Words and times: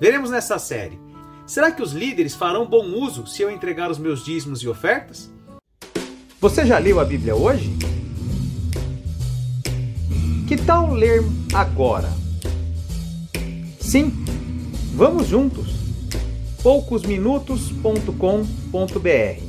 Veremos 0.00 0.30
nessa 0.30 0.58
série. 0.58 0.98
Será 1.46 1.70
que 1.72 1.82
os 1.82 1.92
líderes 1.92 2.34
farão 2.34 2.66
bom 2.66 2.86
uso 2.86 3.26
se 3.26 3.42
eu 3.42 3.50
entregar 3.50 3.90
os 3.90 3.98
meus 3.98 4.24
dízimos 4.24 4.62
e 4.62 4.68
ofertas? 4.68 5.30
Você 6.40 6.64
já 6.64 6.78
leu 6.78 7.00
a 7.00 7.04
Bíblia 7.04 7.34
hoje? 7.34 7.76
Que 10.46 10.56
tal 10.56 10.92
ler 10.92 11.24
agora? 11.52 12.08
Sim, 13.80 14.12
vamos 14.94 15.26
juntos. 15.26 15.66
poucosminutos.com.br 16.62 19.48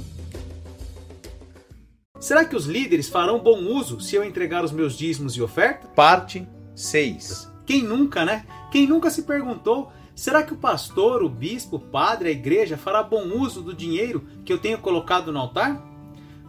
Será 2.19 2.43
que 2.43 2.55
os 2.55 2.65
líderes 2.65 3.07
farão 3.07 3.37
bom 3.39 3.65
uso 3.65 4.01
se 4.01 4.15
eu 4.15 4.23
entregar 4.23 4.63
os 4.63 4.71
meus 4.71 4.97
dízimos 4.97 5.35
e 5.35 5.41
oferta? 5.41 5.87
Parte 5.89 6.47
6. 6.75 7.47
Quem 7.65 7.83
nunca, 7.83 8.25
né? 8.25 8.45
Quem 8.71 8.87
nunca 8.87 9.09
se 9.09 9.23
perguntou 9.23 9.91
Será 10.19 10.43
que 10.43 10.51
o 10.51 10.57
pastor, 10.57 11.23
o 11.23 11.29
bispo, 11.29 11.77
o 11.77 11.79
padre, 11.79 12.27
a 12.27 12.31
igreja 12.33 12.75
fará 12.75 13.01
bom 13.01 13.23
uso 13.39 13.61
do 13.61 13.73
dinheiro 13.73 14.27
que 14.43 14.51
eu 14.51 14.57
tenho 14.57 14.77
colocado 14.77 15.31
no 15.31 15.39
altar? 15.39 15.81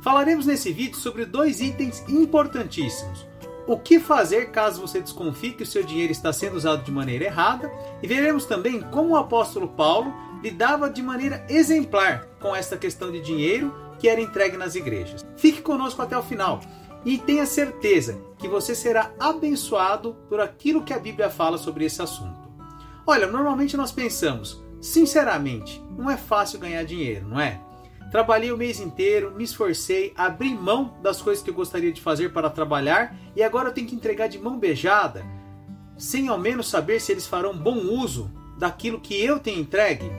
Falaremos 0.02 0.44
nesse 0.44 0.72
vídeo 0.72 0.96
sobre 0.96 1.24
dois 1.24 1.60
itens 1.60 2.02
importantíssimos. 2.08 3.24
O 3.68 3.78
que 3.78 4.00
fazer 4.00 4.50
caso 4.50 4.80
você 4.80 5.00
desconfie 5.00 5.52
que 5.52 5.62
o 5.62 5.66
seu 5.66 5.84
dinheiro 5.84 6.10
está 6.10 6.32
sendo 6.32 6.56
usado 6.56 6.82
de 6.82 6.90
maneira 6.90 7.26
errada, 7.26 7.70
e 8.02 8.08
veremos 8.08 8.44
também 8.44 8.80
como 8.80 9.10
o 9.10 9.16
apóstolo 9.16 9.68
Paulo 9.68 10.12
lidava 10.42 10.90
de 10.90 11.00
maneira 11.00 11.46
exemplar 11.48 12.26
com 12.40 12.56
esta 12.56 12.76
questão 12.76 13.12
de 13.12 13.20
dinheiro 13.20 13.72
que 14.00 14.08
era 14.08 14.20
entregue 14.20 14.56
nas 14.56 14.74
igrejas. 14.74 15.24
Fique 15.36 15.62
conosco 15.62 16.02
até 16.02 16.18
o 16.18 16.24
final 16.24 16.60
e 17.04 17.18
tenha 17.18 17.46
certeza 17.46 18.20
que 18.38 18.48
você 18.48 18.74
será 18.74 19.12
abençoado 19.18 20.16
por 20.28 20.40
aquilo 20.40 20.82
que 20.82 20.92
a 20.92 20.98
Bíblia 20.98 21.30
fala 21.30 21.58
sobre 21.58 21.84
esse 21.84 22.02
assunto. 22.02 22.48
Olha, 23.06 23.26
normalmente 23.26 23.76
nós 23.76 23.90
pensamos, 23.90 24.62
sinceramente, 24.80 25.82
não 25.96 26.10
é 26.10 26.16
fácil 26.16 26.58
ganhar 26.58 26.84
dinheiro, 26.84 27.26
não 27.28 27.40
é? 27.40 27.60
Trabalhei 28.10 28.50
o 28.50 28.56
mês 28.56 28.80
inteiro, 28.80 29.32
me 29.36 29.44
esforcei, 29.44 30.12
abri 30.16 30.52
mão 30.52 30.94
das 31.02 31.22
coisas 31.22 31.42
que 31.42 31.50
eu 31.50 31.54
gostaria 31.54 31.92
de 31.92 32.00
fazer 32.00 32.32
para 32.32 32.50
trabalhar 32.50 33.14
e 33.36 33.42
agora 33.42 33.68
eu 33.68 33.72
tenho 33.72 33.86
que 33.86 33.94
entregar 33.94 34.28
de 34.28 34.38
mão 34.38 34.58
beijada, 34.58 35.24
sem 35.96 36.28
ao 36.28 36.38
menos 36.38 36.68
saber 36.68 37.00
se 37.00 37.12
eles 37.12 37.26
farão 37.26 37.56
bom 37.56 37.76
uso 37.76 38.30
daquilo 38.58 39.00
que 39.00 39.22
eu 39.22 39.38
tenho 39.38 39.60
entregue? 39.60 40.10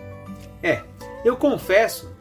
É, 0.64 0.83
eu 1.25 1.36
confesso, 1.36 2.16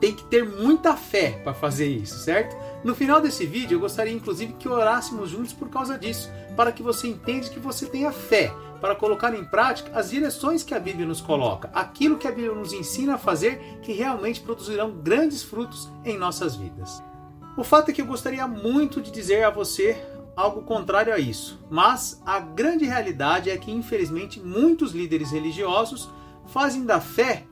tem 0.00 0.14
que 0.14 0.24
ter 0.24 0.44
muita 0.44 0.96
fé 0.96 1.32
para 1.42 1.54
fazer 1.54 1.88
isso, 1.88 2.18
certo? 2.18 2.54
No 2.84 2.94
final 2.94 3.18
desse 3.18 3.46
vídeo, 3.46 3.76
eu 3.76 3.80
gostaria 3.80 4.12
inclusive 4.12 4.52
que 4.52 4.68
orássemos 4.68 5.30
juntos 5.30 5.54
por 5.54 5.70
causa 5.70 5.98
disso, 5.98 6.30
para 6.54 6.70
que 6.70 6.82
você 6.82 7.08
entenda 7.08 7.48
que 7.48 7.58
você 7.58 7.86
tenha 7.86 8.12
fé 8.12 8.52
para 8.78 8.94
colocar 8.94 9.34
em 9.34 9.42
prática 9.42 9.98
as 9.98 10.10
direções 10.10 10.62
que 10.62 10.74
a 10.74 10.78
Bíblia 10.78 11.06
nos 11.06 11.22
coloca, 11.22 11.70
aquilo 11.72 12.18
que 12.18 12.28
a 12.28 12.30
Bíblia 12.30 12.52
nos 12.52 12.74
ensina 12.74 13.14
a 13.14 13.18
fazer 13.18 13.78
que 13.80 13.94
realmente 13.94 14.42
produzirão 14.42 14.90
grandes 14.90 15.42
frutos 15.42 15.90
em 16.04 16.18
nossas 16.18 16.56
vidas. 16.56 17.02
O 17.56 17.64
fato 17.64 17.90
é 17.90 17.94
que 17.94 18.02
eu 18.02 18.06
gostaria 18.06 18.46
muito 18.46 19.00
de 19.00 19.10
dizer 19.10 19.44
a 19.44 19.50
você 19.50 19.96
algo 20.36 20.60
contrário 20.60 21.14
a 21.14 21.18
isso, 21.18 21.58
mas 21.70 22.20
a 22.26 22.38
grande 22.38 22.84
realidade 22.84 23.48
é 23.48 23.56
que, 23.56 23.72
infelizmente, 23.72 24.38
muitos 24.38 24.92
líderes 24.92 25.30
religiosos 25.30 26.10
fazem 26.48 26.84
da 26.84 27.00
fé 27.00 27.44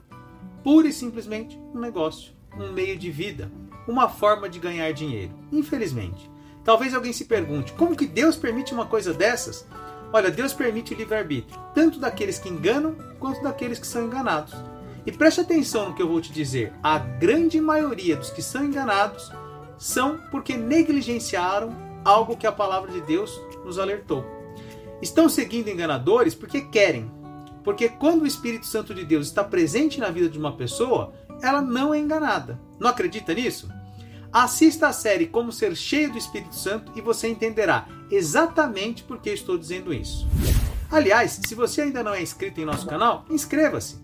pura 0.63 0.89
e 0.89 0.93
simplesmente 0.93 1.59
um 1.73 1.81
negócio, 1.81 2.33
um 2.55 2.71
meio 2.71 2.99
de 2.99 3.11
vida, 3.11 3.51
uma 3.87 4.09
forma 4.09 4.49
de 4.49 4.59
ganhar 4.59 4.93
dinheiro. 4.93 5.33
Infelizmente. 5.51 6.31
Talvez 6.65 6.95
alguém 6.95 7.13
se 7.13 7.25
pergunte: 7.25 7.73
como 7.73 7.97
que 7.97 8.07
Deus 8.07 8.37
permite 8.37 8.73
uma 8.73 8.87
coisa 8.87 9.13
dessas? 9.13 9.67
Olha, 10.13 10.31
Deus 10.31 10.53
permite 10.53 10.93
o 10.93 10.97
livre-arbítrio, 10.97 11.59
tanto 11.75 11.99
daqueles 11.99 12.39
que 12.39 12.49
enganam 12.49 12.95
quanto 13.19 13.43
daqueles 13.43 13.79
que 13.79 13.87
são 13.87 14.05
enganados. 14.05 14.55
E 15.07 15.11
preste 15.11 15.41
atenção 15.41 15.89
no 15.89 15.95
que 15.95 16.03
eu 16.03 16.09
vou 16.09 16.21
te 16.21 16.33
dizer: 16.33 16.73
a 16.83 16.99
grande 16.99 17.61
maioria 17.61 18.17
dos 18.17 18.31
que 18.31 18.43
são 18.43 18.65
enganados 18.65 19.33
são 19.79 20.19
porque 20.31 20.57
negligenciaram 20.57 21.75
algo 22.05 22.37
que 22.37 22.47
a 22.47 22.53
palavra 22.53 22.93
de 22.93 23.01
Deus 23.01 23.41
nos 23.65 23.79
alertou. 23.79 24.25
Estão 25.01 25.29
seguindo 25.29 25.69
enganadores 25.69 26.35
porque 26.35 26.61
querem. 26.61 27.11
Porque 27.65 27.89
quando 27.89 28.23
o 28.23 28.27
Espírito 28.27 28.67
Santo 28.67 28.95
de 28.95 29.05
Deus 29.05 29.27
está 29.27 29.43
presente 29.43 29.99
na 29.99 30.11
vida 30.11 30.29
de 30.29 30.39
uma 30.39 30.57
pessoa, 30.57 31.13
ela 31.41 31.61
não 31.61 31.93
é 31.93 31.99
enganada. 31.99 32.61
Não 32.83 32.91
acredita 32.91 33.33
nisso? 33.33 33.71
Assista 34.33 34.89
a 34.89 34.93
série 34.93 35.27
Como 35.27 35.53
Ser 35.53 35.77
Cheio 35.77 36.11
do 36.11 36.19
Espírito 36.19 36.57
Santo 36.57 36.91
e 36.97 37.01
você 37.01 37.29
entenderá 37.29 37.87
exatamente 38.11 39.05
por 39.05 39.19
que 39.19 39.31
estou 39.31 39.57
dizendo 39.57 39.95
isso. 39.95 40.27
Aliás, 40.91 41.39
se 41.47 41.55
você 41.55 41.83
ainda 41.83 42.03
não 42.03 42.13
é 42.13 42.21
inscrito 42.21 42.61
em 42.61 42.65
nosso 42.65 42.85
canal, 42.85 43.25
inscreva-se. 43.31 43.99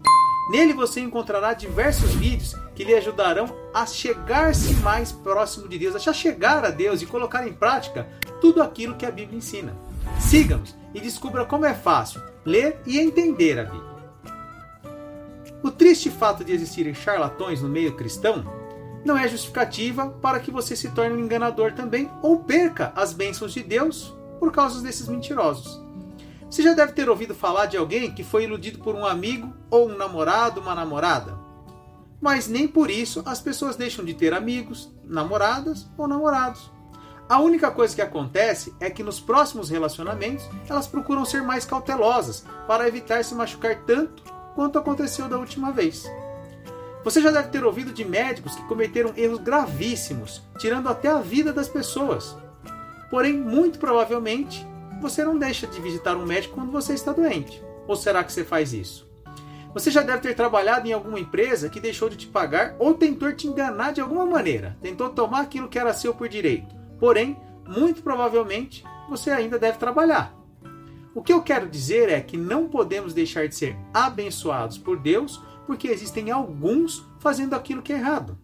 Nele 0.53 0.73
você 0.75 1.01
encontrará 1.01 1.55
diversos 1.55 2.13
vídeos 2.13 2.55
que 2.77 2.85
lhe 2.85 2.95
ajudarão 2.95 3.53
a 3.75 3.85
chegar-se 3.85 4.73
mais 4.75 5.11
próximo 5.11 5.67
de 5.67 5.77
Deus, 5.77 5.97
a 5.97 6.13
chegar 6.13 6.65
a 6.65 6.71
Deus 6.71 7.03
e 7.03 7.07
colocar 7.07 7.49
em 7.49 7.53
prática 7.53 8.07
tudo 8.41 8.63
aquilo 8.63 8.95
que 8.95 9.05
a 9.05 9.11
Bíblia 9.11 9.39
ensina. 9.39 9.77
Siga-nos 10.21 10.77
e 10.95 11.01
descubra 11.01 11.45
como 11.45 11.67
é 11.67 11.75
fácil 11.75 12.23
ler 12.45 12.81
e 12.87 13.01
entender 13.01 13.59
a 13.59 13.65
Bíblia. 13.65 13.99
O 15.65 15.71
triste 15.73 16.11
fato 16.11 16.45
de 16.45 16.53
existirem 16.53 16.95
charlatões 16.95 17.61
no 17.61 17.69
meio 17.69 17.97
cristão 17.97 18.58
não 19.05 19.17
é 19.17 19.29
justificativa 19.29 20.09
para 20.09 20.41
que 20.41 20.51
você 20.51 20.75
se 20.75 20.91
torne 20.91 21.17
um 21.17 21.25
enganador 21.25 21.73
também 21.73 22.11
ou 22.23 22.41
perca 22.41 22.93
as 22.95 23.13
bênçãos 23.13 23.53
de 23.53 23.63
Deus 23.63 24.15
por 24.39 24.53
causa 24.53 24.83
desses 24.83 25.09
mentirosos. 25.09 25.81
Você 26.51 26.63
já 26.63 26.73
deve 26.73 26.93
ter 26.93 27.09
ouvido 27.09 27.35
falar 27.35 27.67
de 27.67 27.77
alguém 27.77 28.13
que 28.13 28.25
foi 28.25 28.45
iludido 28.45 28.79
por 28.79 28.95
um 28.95 29.05
amigo 29.05 29.53
ou 29.71 29.89
um 29.89 29.97
namorado, 29.97 30.61
uma 30.61 30.75
namorada. 30.75 31.39
Mas 32.21 32.49
nem 32.49 32.67
por 32.67 32.91
isso 32.91 33.23
as 33.27 33.41
pessoas 33.41 33.77
deixam 33.77 34.05
de 34.05 34.15
ter 34.15 34.33
amigos, 34.33 34.91
namoradas 35.05 35.87
ou 35.97 36.09
namorados. 36.09 36.71
A 37.29 37.39
única 37.41 37.71
coisa 37.71 37.95
que 37.95 38.01
acontece 38.01 38.75
é 38.81 38.89
que 38.89 39.03
nos 39.03 39.21
próximos 39.21 39.69
relacionamentos 39.69 40.49
elas 40.67 40.87
procuram 40.87 41.27
ser 41.27 41.43
mais 41.43 41.67
cautelosas 41.67 42.45
para 42.67 42.89
evitar 42.89 43.23
se 43.23 43.35
machucar 43.35 43.83
tanto 43.85 44.23
quanto 44.55 44.79
aconteceu 44.79 45.29
da 45.29 45.39
última 45.39 45.71
vez. 45.71 46.11
Você 47.05 47.21
já 47.21 47.31
deve 47.31 47.49
ter 47.49 47.65
ouvido 47.65 47.93
de 47.93 48.05
médicos 48.05 48.55
que 48.55 48.67
cometeram 48.67 49.13
erros 49.17 49.41
gravíssimos, 49.41 50.43
tirando 50.59 50.89
até 50.89 51.09
a 51.09 51.21
vida 51.21 51.53
das 51.53 51.69
pessoas. 51.69 52.37
Porém, 53.11 53.35
muito 53.35 53.79
provavelmente, 53.79 54.67
você 55.01 55.25
não 55.25 55.39
deixa 55.39 55.67
de 55.67 55.81
visitar 55.81 56.17
um 56.17 56.27
médico 56.27 56.57
quando 56.57 56.73
você 56.73 56.93
está 56.93 57.13
doente. 57.13 57.63
Ou 57.87 57.97
será 57.97 58.23
que 58.25 58.33
você 58.33 58.45
faz 58.45 58.73
isso? 58.73 59.09
Você 59.73 59.91
já 59.91 60.03
deve 60.03 60.21
ter 60.21 60.35
trabalhado 60.35 60.89
em 60.89 60.93
alguma 60.93 61.21
empresa 61.21 61.69
que 61.69 61.81
deixou 61.81 62.09
de 62.09 62.17
te 62.17 62.27
pagar 62.27 62.75
ou 62.79 62.95
tentou 62.95 63.33
te 63.33 63.47
enganar 63.47 63.93
de 63.93 64.01
alguma 64.01 64.27
maneira, 64.27 64.77
tentou 64.81 65.09
tomar 65.11 65.43
aquilo 65.43 65.69
que 65.69 65.79
era 65.79 65.93
seu 65.93 66.15
por 66.15 66.29
direito. 66.29 66.75
Porém, 66.99 67.37
muito 67.67 68.03
provavelmente, 68.03 68.85
você 69.09 69.31
ainda 69.31 69.59
deve 69.59 69.79
trabalhar. 69.79 70.35
O 71.15 71.23
que 71.23 71.33
eu 71.33 71.43
quero 71.43 71.69
dizer 71.69 72.09
é 72.09 72.21
que 72.21 72.37
não 72.37 72.69
podemos 72.69 73.15
deixar 73.15 73.47
de 73.47 73.55
ser 73.55 73.77
abençoados 73.93 74.79
por 74.79 74.99
Deus 74.99 75.43
porque 75.69 75.89
existem 75.89 76.31
alguns 76.31 77.07
fazendo 77.19 77.55
aquilo 77.55 77.83
que 77.83 77.93
é 77.93 77.97
errado. 77.97 78.39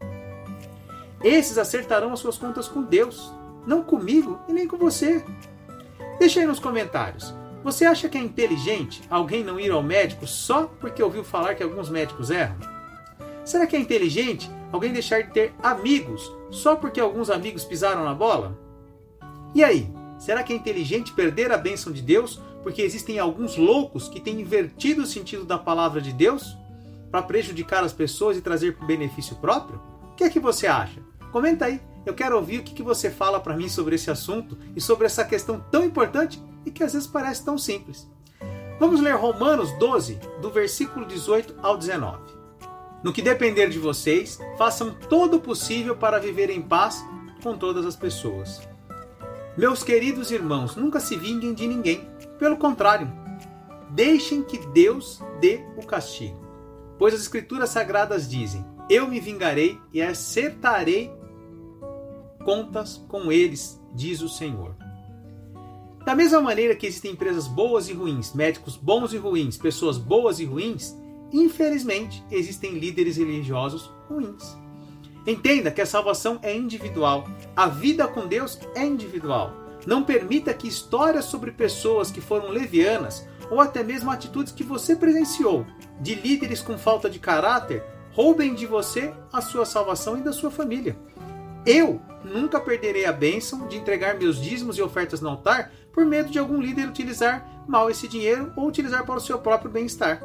Esses 1.23 1.57
acertarão 1.57 2.12
as 2.12 2.21
suas 2.21 2.37
contas 2.37 2.69
com 2.69 2.83
Deus, 2.83 3.33
não 3.67 3.83
comigo 3.83 4.39
e 4.47 4.53
nem 4.53 4.69
com 4.69 4.77
você. 4.77 5.25
Deixa 6.19 6.41
aí 6.41 6.47
nos 6.47 6.59
comentários. 6.59 7.34
Você 7.65 7.87
acha 7.87 8.11
que 8.11 8.19
é 8.19 8.21
inteligente 8.21 9.01
alguém 9.09 9.43
não 9.43 9.59
ir 9.59 9.71
ao 9.71 9.83
médico 9.83 10.27
só 10.27 10.65
porque 10.79 11.03
ouviu 11.03 11.25
falar 11.25 11.55
que 11.55 11.63
alguns 11.63 11.89
médicos 11.89 12.29
erram? 12.29 12.59
Será 13.43 13.67
que 13.67 13.75
é 13.75 13.81
inteligente 13.81 14.51
alguém 14.71 14.93
deixar 14.93 15.23
de 15.23 15.33
ter 15.33 15.55
amigos 15.63 16.31
só 16.51 16.77
porque 16.77 17.01
alguns 17.01 17.31
amigos 17.31 17.65
pisaram 17.65 18.05
na 18.05 18.13
bola? 18.13 18.55
E 19.55 19.65
aí, 19.65 19.91
será 20.19 20.43
que 20.43 20.53
é 20.53 20.57
inteligente 20.57 21.15
perder 21.15 21.51
a 21.53 21.57
bênção 21.57 21.91
de 21.91 22.03
Deus 22.03 22.39
porque 22.63 22.83
existem 22.83 23.19
alguns 23.19 23.57
loucos 23.57 24.09
que 24.09 24.21
têm 24.21 24.43
invertido 24.43 25.05
o 25.05 25.07
sentido 25.07 25.47
da 25.47 25.57
palavra 25.57 26.03
de 26.03 26.13
Deus? 26.13 26.63
Para 27.15 27.22
prejudicar 27.22 27.84
as 27.84 27.93
pessoas 27.93 28.37
e 28.37 28.41
trazer 28.41 28.77
benefício 28.89 29.37
próprio? 29.37 29.81
O 30.11 30.16
que 30.16 30.25
é 30.25 30.28
que 30.28 30.41
você 30.41 30.66
acha? 30.66 31.01
Comenta 31.31 31.66
aí. 31.66 31.81
Eu 32.05 32.13
quero 32.13 32.34
ouvir 32.34 32.59
o 32.59 32.65
que, 32.65 32.75
que 32.75 32.83
você 32.83 33.09
fala 33.09 33.39
para 33.39 33.57
mim 33.57 33.69
sobre 33.69 33.95
esse 33.95 34.11
assunto 34.11 34.59
e 34.75 34.81
sobre 34.81 35.07
essa 35.07 35.25
questão 35.25 35.65
tão 35.71 35.84
importante 35.84 36.43
e 36.66 36.72
que 36.72 36.83
às 36.83 36.93
vezes 36.93 37.07
parece 37.07 37.45
tão 37.45 37.57
simples. 37.57 38.11
Vamos 38.81 39.01
ler 39.01 39.15
Romanos 39.15 39.71
12, 39.78 40.19
do 40.43 40.51
versículo 40.51 41.07
18 41.07 41.55
ao 41.63 41.78
19. 41.78 42.19
No 43.05 43.13
que 43.13 43.22
depender 43.22 43.69
de 43.69 43.78
vocês, 43.78 44.41
façam 44.59 44.93
todo 44.93 45.37
o 45.37 45.41
possível 45.41 45.95
para 45.95 46.19
viver 46.19 46.51
em 46.51 46.60
paz 46.60 47.01
com 47.45 47.57
todas 47.57 47.87
as 47.87 47.95
pessoas. 47.95 48.60
Meus 49.57 49.84
queridos 49.84 50.33
irmãos, 50.33 50.75
nunca 50.75 50.99
se 50.99 51.15
vinguem 51.15 51.55
de 51.55 51.69
ninguém. 51.69 52.09
Pelo 52.41 52.57
contrário, 52.57 53.09
deixem 53.91 54.43
que 54.43 54.59
Deus 54.67 55.22
dê 55.41 55.65
o 55.77 55.87
castigo. 55.87 56.44
Pois 56.99 57.15
as 57.15 57.21
Escrituras 57.21 57.71
Sagradas 57.71 58.29
dizem: 58.29 58.65
Eu 58.89 59.09
me 59.09 59.21
vingarei 59.21 59.79
e 59.93 60.01
acertarei 60.03 61.11
contas 62.45 63.05
com 63.09 63.33
eles, 63.33 63.81
diz 63.95 64.21
o 64.21 64.29
Senhor. 64.29 64.77
Da 66.05 66.15
mesma 66.15 66.41
maneira 66.41 66.77
que 66.77 66.87
existem 66.87 67.13
empresas 67.13 67.49
boas 67.49 67.89
e 67.89 67.95
ruins, 67.95 68.35
médicos 68.35 68.77
bons 68.77 69.15
e 69.15 69.17
ruins, 69.17 69.57
pessoas 69.57 69.97
boas 69.97 70.39
e 70.39 70.45
ruins, 70.45 70.95
infelizmente 71.33 72.23
existem 72.31 72.79
líderes 72.79 73.17
religiosos 73.17 73.91
ruins. 74.09 74.55
Entenda 75.27 75.71
que 75.71 75.81
a 75.81 75.87
salvação 75.87 76.39
é 76.43 76.55
individual, 76.55 77.25
a 77.57 77.67
vida 77.67 78.07
com 78.07 78.27
Deus 78.27 78.59
é 78.75 78.85
individual. 78.85 79.55
Não 79.87 80.03
permita 80.03 80.53
que 80.53 80.69
histórias 80.69 81.25
sobre 81.25 81.51
pessoas 81.51 82.11
que 82.11 82.21
foram 82.21 82.51
levianas 82.51 83.27
ou 83.54 83.60
até 83.60 83.84
mesmo 83.84 84.10
atitudes 84.10 84.53
que 84.53 84.65
você 84.65 84.97
presenciou 84.97 85.65
de 86.01 86.16
líderes 86.16 86.60
com 86.60 86.77
falta 86.77 87.09
de 87.09 87.21
caráter 87.21 87.84
roubem 88.10 88.53
de 88.53 88.66
você 88.66 89.15
a 89.33 89.41
sua 89.41 89.65
salvação 89.65 90.18
e 90.18 90.22
da 90.22 90.33
sua 90.33 90.51
família. 90.51 90.97
Eu 91.65 92.03
nunca 92.24 92.59
perderei 92.59 93.06
a 93.06 93.12
bênção 93.12 93.68
de 93.68 93.77
entregar 93.77 94.18
meus 94.18 94.42
dízimos 94.42 94.77
e 94.77 94.83
ofertas 94.83 95.21
no 95.21 95.28
altar 95.28 95.71
por 95.92 96.04
medo 96.04 96.30
de 96.30 96.39
algum 96.39 96.60
líder 96.60 96.89
utilizar 96.89 97.65
mal 97.68 97.89
esse 97.89 98.09
dinheiro 98.09 98.53
ou 98.56 98.66
utilizar 98.66 99.06
para 99.06 99.18
o 99.18 99.21
seu 99.21 99.39
próprio 99.39 99.71
bem-estar. 99.71 100.21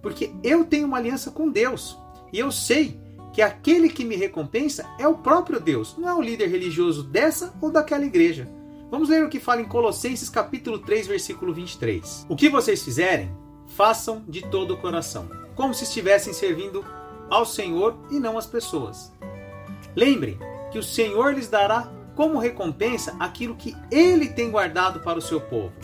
Porque 0.00 0.32
eu 0.44 0.64
tenho 0.64 0.86
uma 0.86 0.98
aliança 0.98 1.32
com 1.32 1.50
Deus 1.50 1.98
e 2.32 2.38
eu 2.38 2.52
sei 2.52 3.00
que 3.32 3.42
aquele 3.42 3.88
que 3.88 4.04
me 4.04 4.14
recompensa 4.14 4.88
é 5.00 5.08
o 5.08 5.18
próprio 5.18 5.58
Deus, 5.58 5.96
não 5.98 6.08
é 6.08 6.14
o 6.14 6.22
líder 6.22 6.46
religioso 6.46 7.02
dessa 7.02 7.52
ou 7.60 7.72
daquela 7.72 8.06
igreja. 8.06 8.48
Vamos 8.90 9.10
ler 9.10 9.22
o 9.22 9.28
que 9.28 9.38
fala 9.38 9.60
em 9.60 9.66
Colossenses 9.66 10.30
capítulo 10.30 10.78
3, 10.78 11.06
versículo 11.06 11.52
23. 11.52 12.24
O 12.26 12.34
que 12.34 12.48
vocês 12.48 12.82
fizerem, 12.82 13.30
façam 13.76 14.24
de 14.26 14.40
todo 14.40 14.72
o 14.72 14.78
coração, 14.78 15.28
como 15.54 15.74
se 15.74 15.84
estivessem 15.84 16.32
servindo 16.32 16.82
ao 17.28 17.44
Senhor 17.44 17.98
e 18.10 18.18
não 18.18 18.38
às 18.38 18.46
pessoas. 18.46 19.12
Lembrem 19.94 20.38
que 20.70 20.78
o 20.78 20.82
Senhor 20.82 21.34
lhes 21.34 21.50
dará 21.50 21.92
como 22.16 22.38
recompensa 22.38 23.14
aquilo 23.20 23.56
que 23.56 23.76
ele 23.90 24.28
tem 24.28 24.50
guardado 24.50 25.00
para 25.00 25.18
o 25.18 25.22
seu 25.22 25.38
povo, 25.38 25.74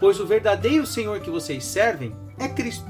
pois 0.00 0.18
o 0.18 0.26
verdadeiro 0.26 0.86
Senhor 0.86 1.20
que 1.20 1.30
vocês 1.30 1.62
servem 1.66 2.16
é 2.38 2.48
Cristo. 2.48 2.86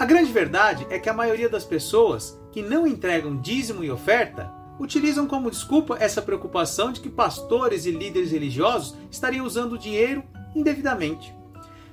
A 0.00 0.04
grande 0.04 0.32
verdade 0.32 0.84
é 0.90 0.98
que 0.98 1.08
a 1.08 1.14
maioria 1.14 1.48
das 1.48 1.64
pessoas 1.64 2.36
que 2.50 2.60
não 2.60 2.88
entregam 2.88 3.40
dízimo 3.40 3.84
e 3.84 3.90
oferta 3.90 4.52
utilizam 4.82 5.28
como 5.28 5.50
desculpa 5.50 5.96
essa 6.00 6.20
preocupação 6.20 6.92
de 6.92 7.00
que 7.00 7.08
pastores 7.08 7.86
e 7.86 7.92
líderes 7.92 8.32
religiosos 8.32 8.96
estariam 9.10 9.46
usando 9.46 9.74
o 9.74 9.78
dinheiro 9.78 10.24
indevidamente. 10.56 11.32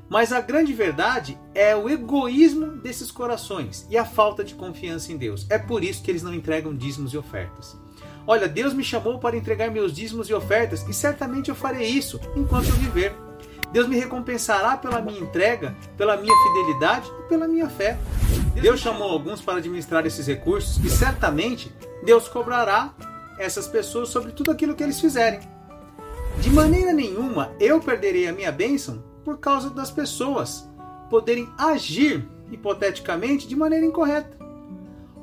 Mas 0.09 0.33
a 0.33 0.41
grande 0.41 0.73
verdade 0.73 1.37
é 1.53 1.75
o 1.75 1.87
egoísmo 1.87 2.77
desses 2.77 3.11
corações 3.11 3.85
e 3.91 3.97
a 3.97 4.03
falta 4.03 4.43
de 4.43 4.55
confiança 4.55 5.11
em 5.11 5.17
Deus. 5.17 5.45
É 5.51 5.59
por 5.59 5.83
isso 5.83 6.01
que 6.01 6.09
eles 6.09 6.23
não 6.23 6.33
entregam 6.33 6.75
dízimos 6.75 7.13
e 7.13 7.17
ofertas. 7.17 7.77
Olha, 8.25 8.47
Deus 8.47 8.73
me 8.73 8.83
chamou 8.83 9.19
para 9.19 9.37
entregar 9.37 9.69
meus 9.69 9.93
dízimos 9.93 10.27
e 10.27 10.33
ofertas 10.33 10.83
e 10.89 10.93
certamente 10.93 11.49
eu 11.49 11.55
farei 11.55 11.87
isso 11.87 12.19
enquanto 12.35 12.69
eu 12.69 12.75
viver. 12.75 13.15
Deus 13.71 13.87
me 13.87 13.99
recompensará 13.99 14.75
pela 14.75 14.99
minha 14.99 15.19
entrega, 15.19 15.75
pela 15.95 16.17
minha 16.17 16.35
fidelidade 16.43 17.07
e 17.19 17.29
pela 17.29 17.47
minha 17.47 17.69
fé. 17.69 17.99
Deus 18.59 18.79
chamou 18.79 19.11
alguns 19.11 19.41
para 19.41 19.59
administrar 19.59 20.07
esses 20.07 20.25
recursos 20.25 20.83
e 20.83 20.89
certamente 20.89 21.71
Deus 22.03 22.27
cobrará 22.27 22.93
essas 23.37 23.67
pessoas 23.67 24.09
sobre 24.09 24.31
tudo 24.31 24.51
aquilo 24.51 24.75
que 24.75 24.83
eles 24.83 24.99
fizerem. 24.99 25.39
De 26.39 26.49
maneira 26.49 26.93
nenhuma 26.93 27.51
eu 27.59 27.79
perderei 27.79 28.27
a 28.27 28.33
minha 28.33 28.51
bênção 28.51 29.03
por 29.23 29.37
causa 29.39 29.69
das 29.69 29.91
pessoas 29.91 30.69
poderem 31.09 31.49
agir, 31.57 32.27
hipoteticamente, 32.51 33.47
de 33.47 33.55
maneira 33.55 33.85
incorreta. 33.85 34.37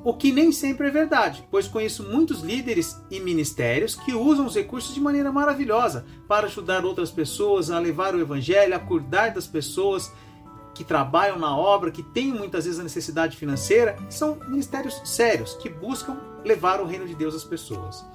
O 0.03 0.13
que 0.13 0.31
nem 0.31 0.51
sempre 0.51 0.87
é 0.87 0.91
verdade, 0.91 1.45
pois 1.49 1.67
conheço 1.67 2.03
muitos 2.03 2.41
líderes 2.41 3.01
e 3.09 3.19
ministérios 3.19 3.95
que 3.95 4.13
usam 4.13 4.45
os 4.45 4.55
recursos 4.55 4.93
de 4.93 5.01
maneira 5.01 5.31
maravilhosa 5.31 6.05
para 6.27 6.45
ajudar 6.45 6.85
outras 6.85 7.11
pessoas 7.11 7.69
a 7.69 7.79
levar 7.79 8.15
o 8.15 8.21
evangelho, 8.21 8.75
a 8.75 8.79
cuidar 8.79 9.29
das 9.29 9.47
pessoas 9.47 10.11
que 10.77 10.83
trabalham 10.83 11.39
na 11.39 11.57
obra, 11.57 11.89
que 11.89 12.03
têm 12.03 12.31
muitas 12.31 12.65
vezes 12.65 12.79
a 12.79 12.83
necessidade 12.83 13.35
financeira, 13.35 13.97
são 14.11 14.37
ministérios 14.47 15.01
sérios 15.03 15.55
que 15.55 15.69
buscam 15.69 16.17
levar 16.45 16.79
o 16.79 16.85
reino 16.85 17.07
de 17.07 17.15
Deus 17.15 17.33
às 17.33 17.43
pessoas. 17.43 18.05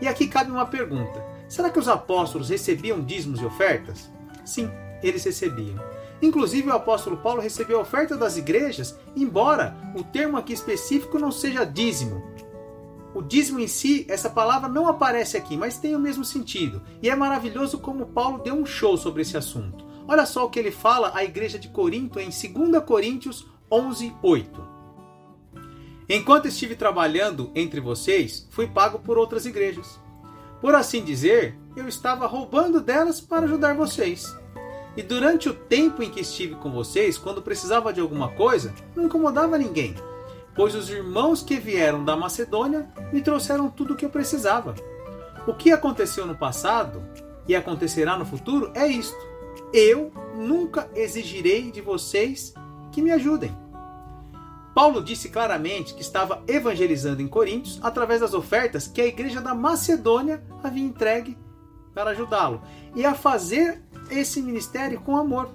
E 0.00 0.06
aqui 0.06 0.28
cabe 0.28 0.52
uma 0.52 0.66
pergunta: 0.66 1.24
será 1.48 1.68
que 1.68 1.80
os 1.80 1.88
apóstolos 1.88 2.48
recebiam 2.48 3.02
dízimos 3.02 3.40
e 3.40 3.44
ofertas? 3.44 4.08
Sim, 4.44 4.70
eles 5.02 5.24
recebiam. 5.24 5.82
Inclusive, 6.22 6.68
o 6.68 6.74
apóstolo 6.74 7.16
Paulo 7.16 7.42
recebeu 7.42 7.80
a 7.80 7.82
oferta 7.82 8.16
das 8.16 8.36
igrejas, 8.36 8.96
embora 9.16 9.76
o 9.96 10.04
termo 10.04 10.36
aqui 10.36 10.52
específico 10.52 11.18
não 11.18 11.32
seja 11.32 11.64
dízimo. 11.64 12.22
O 13.12 13.20
dízimo 13.20 13.58
em 13.58 13.66
si, 13.66 14.06
essa 14.08 14.30
palavra 14.30 14.68
não 14.68 14.86
aparece 14.86 15.36
aqui, 15.36 15.56
mas 15.56 15.76
tem 15.76 15.96
o 15.96 16.00
mesmo 16.00 16.24
sentido. 16.24 16.80
E 17.02 17.10
é 17.10 17.16
maravilhoso 17.16 17.78
como 17.78 18.06
Paulo 18.06 18.38
deu 18.38 18.54
um 18.54 18.64
show 18.64 18.96
sobre 18.96 19.22
esse 19.22 19.36
assunto. 19.36 19.91
Olha 20.06 20.26
só 20.26 20.44
o 20.44 20.50
que 20.50 20.58
ele 20.58 20.70
fala 20.70 21.12
à 21.14 21.24
igreja 21.24 21.58
de 21.58 21.68
Corinto 21.68 22.18
em 22.18 22.30
2 22.30 22.84
Coríntios 22.84 23.46
11, 23.70 24.14
8. 24.22 24.72
Enquanto 26.08 26.46
estive 26.46 26.74
trabalhando 26.74 27.50
entre 27.54 27.80
vocês, 27.80 28.46
fui 28.50 28.66
pago 28.66 28.98
por 28.98 29.16
outras 29.16 29.46
igrejas. 29.46 30.00
Por 30.60 30.74
assim 30.74 31.02
dizer, 31.02 31.56
eu 31.74 31.88
estava 31.88 32.26
roubando 32.26 32.80
delas 32.80 33.20
para 33.20 33.46
ajudar 33.46 33.74
vocês. 33.74 34.36
E 34.96 35.02
durante 35.02 35.48
o 35.48 35.54
tempo 35.54 36.02
em 36.02 36.10
que 36.10 36.20
estive 36.20 36.54
com 36.56 36.70
vocês, 36.70 37.16
quando 37.16 37.40
precisava 37.40 37.92
de 37.92 38.00
alguma 38.00 38.28
coisa, 38.28 38.74
não 38.94 39.04
incomodava 39.04 39.56
ninguém, 39.56 39.94
pois 40.54 40.74
os 40.74 40.90
irmãos 40.90 41.42
que 41.42 41.56
vieram 41.58 42.04
da 42.04 42.14
Macedônia 42.14 42.86
me 43.12 43.22
trouxeram 43.22 43.70
tudo 43.70 43.94
o 43.94 43.96
que 43.96 44.04
eu 44.04 44.10
precisava. 44.10 44.74
O 45.46 45.54
que 45.54 45.72
aconteceu 45.72 46.26
no 46.26 46.36
passado 46.36 47.02
e 47.48 47.56
acontecerá 47.56 48.18
no 48.18 48.26
futuro 48.26 48.70
é 48.74 48.86
isto: 48.86 49.31
eu 49.72 50.12
nunca 50.36 50.90
exigirei 50.94 51.70
de 51.70 51.80
vocês 51.80 52.54
que 52.90 53.00
me 53.00 53.10
ajudem. 53.10 53.56
Paulo 54.74 55.02
disse 55.02 55.28
claramente 55.28 55.94
que 55.94 56.00
estava 56.00 56.42
evangelizando 56.46 57.20
em 57.20 57.28
Coríntios 57.28 57.78
através 57.82 58.20
das 58.20 58.32
ofertas 58.32 58.88
que 58.88 59.00
a 59.00 59.06
igreja 59.06 59.40
da 59.40 59.54
Macedônia 59.54 60.42
havia 60.62 60.84
entregue 60.84 61.36
para 61.94 62.10
ajudá-lo 62.10 62.62
e 62.94 63.04
a 63.04 63.14
fazer 63.14 63.82
esse 64.10 64.40
ministério 64.40 65.00
com 65.00 65.16
amor. 65.16 65.50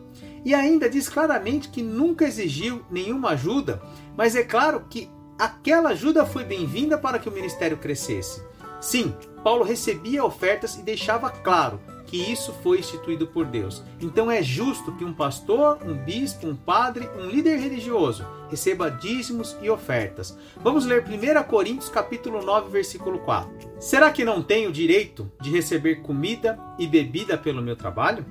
E 0.45 0.53
ainda 0.53 0.89
diz 0.89 1.09
claramente 1.09 1.69
que 1.69 1.81
nunca 1.81 2.25
exigiu 2.25 2.85
nenhuma 2.91 3.29
ajuda, 3.29 3.81
mas 4.15 4.35
é 4.35 4.43
claro 4.43 4.85
que 4.89 5.09
aquela 5.37 5.89
ajuda 5.89 6.25
foi 6.25 6.43
bem-vinda 6.43 6.97
para 6.97 7.19
que 7.19 7.27
o 7.27 7.31
ministério 7.31 7.77
crescesse. 7.77 8.41
Sim, 8.79 9.13
Paulo 9.43 9.63
recebia 9.63 10.23
ofertas 10.23 10.75
e 10.75 10.83
deixava 10.83 11.29
claro 11.29 11.79
que 12.07 12.31
isso 12.31 12.53
foi 12.63 12.79
instituído 12.79 13.27
por 13.27 13.45
Deus. 13.45 13.83
Então 14.01 14.31
é 14.31 14.41
justo 14.41 14.93
que 14.93 15.05
um 15.05 15.13
pastor, 15.13 15.77
um 15.85 15.93
bispo, 15.93 16.47
um 16.47 16.55
padre, 16.55 17.07
um 17.19 17.29
líder 17.29 17.57
religioso 17.59 18.25
receba 18.49 18.89
dízimos 18.89 19.57
e 19.61 19.69
ofertas. 19.69 20.37
Vamos 20.63 20.85
ler 20.85 21.03
1 21.03 21.43
Coríntios 21.43 21.89
capítulo 21.89 22.41
9, 22.41 22.71
versículo 22.71 23.19
4. 23.19 23.69
Será 23.79 24.09
que 24.09 24.23
não 24.23 24.41
tenho 24.41 24.71
direito 24.71 25.29
de 25.41 25.51
receber 25.51 25.97
comida 25.97 26.57
e 26.79 26.87
bebida 26.87 27.37
pelo 27.37 27.61
meu 27.61 27.75
trabalho? 27.75 28.25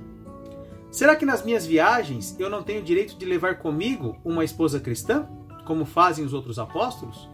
Será 0.89 1.15
que 1.15 1.25
nas 1.25 1.45
minhas 1.45 1.65
viagens 1.65 2.35
eu 2.39 2.49
não 2.49 2.63
tenho 2.63 2.81
direito 2.81 3.15
de 3.15 3.25
levar 3.25 3.59
comigo 3.59 4.17
uma 4.25 4.43
esposa 4.43 4.79
cristã, 4.79 5.27
como 5.65 5.85
fazem 5.85 6.25
os 6.25 6.33
outros 6.33 6.57
apóstolos? 6.57 7.29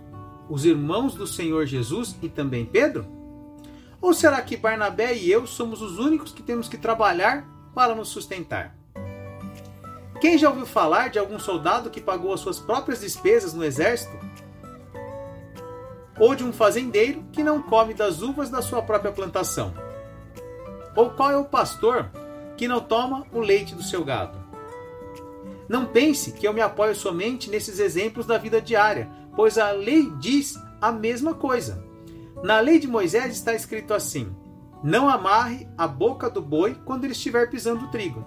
Os 0.50 0.66
irmãos 0.66 1.16
do 1.16 1.26
Senhor 1.26 1.66
Jesus 1.66 2.18
e 2.22 2.28
também 2.28 2.66
Pedro? 2.66 3.23
Ou 4.04 4.14
será 4.14 4.42
que 4.42 4.58
Barnabé 4.58 5.16
e 5.16 5.32
eu 5.32 5.48
somos 5.48 5.82
os 5.82 5.98
únicos 5.98 6.34
que 6.34 6.44
temos 6.44 6.68
que 6.68 6.78
trabalhar 6.78 7.48
para 7.74 7.96
nos 7.96 8.10
sustentar? 8.10 8.76
Quem 10.20 10.38
já 10.38 10.50
ouviu 10.50 10.66
falar 10.66 11.10
de 11.10 11.18
algum 11.18 11.40
soldado 11.40 11.90
que 11.90 12.02
pagou 12.02 12.34
as 12.34 12.42
suas 12.42 12.60
próprias 12.60 13.00
despesas 13.00 13.54
no 13.54 13.64
exército? 13.64 14.14
Ou 16.20 16.36
de 16.36 16.44
um 16.44 16.52
fazendeiro 16.52 17.24
que 17.32 17.42
não 17.42 17.62
come 17.62 17.94
das 17.94 18.22
uvas 18.22 18.50
da 18.50 18.62
sua 18.62 18.82
própria 18.82 19.14
plantação? 19.14 19.74
Ou 20.98 21.12
qual 21.12 21.32
é 21.32 21.38
o 21.38 21.46
pastor 21.46 22.12
que 22.58 22.68
não 22.68 22.82
toma 22.82 23.26
o 23.32 23.40
leite 23.40 23.74
do 23.74 23.84
seu 23.84 24.04
gado? 24.04 24.38
Não 25.70 25.86
pense 25.86 26.34
que 26.34 26.46
eu 26.46 26.52
me 26.52 26.60
apoio 26.60 26.94
somente 26.94 27.50
nesses 27.50 27.80
exemplos 27.80 28.26
da 28.26 28.38
vida 28.38 28.62
diária, 28.62 29.10
pois 29.34 29.58
a 29.58 29.72
lei 29.72 30.12
diz 30.20 30.60
a 30.82 30.92
mesma 30.92 31.34
coisa. 31.34 31.93
Na 32.44 32.60
lei 32.60 32.78
de 32.78 32.90
Moisés 32.90 33.34
está 33.34 33.54
escrito 33.54 33.94
assim: 33.94 34.36
Não 34.84 35.08
amarre 35.08 35.66
a 35.78 35.88
boca 35.88 36.30
do 36.30 36.42
boi 36.42 36.76
quando 36.84 37.06
ele 37.06 37.14
estiver 37.14 37.50
pisando 37.50 37.86
o 37.86 37.88
trigo. 37.88 38.26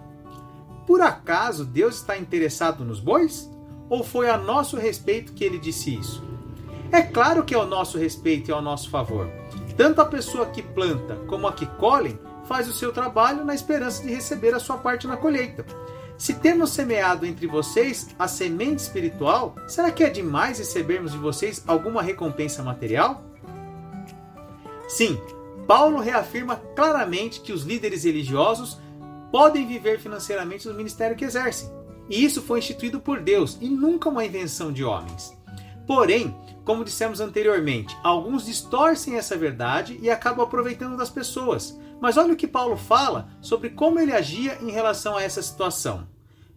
Por 0.87 1.03
acaso 1.03 1.67
Deus 1.67 1.97
está 1.97 2.17
interessado 2.17 2.83
nos 2.83 2.99
bois? 2.99 3.51
Ou 3.91 4.03
foi 4.03 4.31
a 4.31 4.39
nosso 4.39 4.79
respeito 4.79 5.35
que 5.35 5.45
ele 5.45 5.59
disse 5.59 5.95
isso? 5.95 6.25
É 6.91 7.03
claro 7.03 7.45
que 7.45 7.55
é 7.55 7.59
ao 7.59 7.67
nosso 7.67 7.99
respeito 7.99 8.49
e 8.49 8.53
ao 8.53 8.63
nosso 8.63 8.89
favor. 8.89 9.31
Tanto 9.77 10.01
a 10.01 10.07
pessoa 10.07 10.47
que 10.47 10.63
planta 10.63 11.17
como 11.29 11.47
a 11.47 11.53
que 11.53 11.67
colhe 11.67 12.19
faz 12.47 12.67
o 12.69 12.73
seu 12.73 12.93
trabalho 12.93 13.45
na 13.45 13.55
esperança 13.55 14.03
de 14.03 14.09
receber 14.09 14.55
a 14.55 14.59
sua 14.59 14.79
parte 14.79 15.07
na 15.07 15.19
colheita. 15.19 15.67
Se 16.17 16.33
temos 16.33 16.71
semeado 16.71 17.27
entre 17.27 17.47
vocês 17.47 18.09
a 18.19 18.27
semente 18.27 18.81
espiritual, 18.81 19.55
será 19.69 19.91
que 19.91 20.03
é 20.03 20.09
demais 20.09 20.59
recebermos 20.59 21.13
de 21.13 21.19
vocês 21.19 21.63
alguma 21.67 22.01
recompensa 22.01 22.63
material? 22.63 23.23
Sim, 24.89 25.21
Paulo 25.67 26.01
reafirma 26.01 26.57
claramente 26.75 27.41
que 27.41 27.53
os 27.53 27.63
líderes 27.63 28.05
religiosos 28.05 28.79
podem 29.33 29.67
viver 29.67 29.99
financeiramente 29.99 30.69
do 30.69 30.75
ministério 30.75 31.17
que 31.17 31.25
exercem. 31.25 31.71
E 32.09 32.25
isso 32.25 32.41
foi 32.41 32.61
instituído 32.61 33.01
por 33.01 33.21
Deus 33.21 33.59
e 33.61 33.69
nunca 33.69 34.09
uma 34.09 34.25
invenção 34.25 34.73
de 34.73 34.85
homens. 34.85 35.37
Porém, 35.87 36.35
como 36.65 36.85
dissemos 36.85 37.21
anteriormente, 37.21 37.97
alguns 38.03 38.47
distorcem 38.47 39.17
essa 39.17 39.37
verdade 39.37 39.99
e 40.03 40.11
acabam 40.11 40.45
aproveitando 40.45 40.97
das 40.97 41.11
pessoas. 41.11 41.79
Mas 42.01 42.17
olha 42.17 42.33
o 42.33 42.37
que 42.37 42.47
Paulo 42.47 42.77
fala 42.77 43.29
sobre 43.41 43.71
como 43.71 43.99
ele 43.99 44.13
agia 44.13 44.59
em 44.61 44.71
relação 44.71 45.17
a 45.17 45.23
essa 45.23 45.43
situação. 45.43 46.07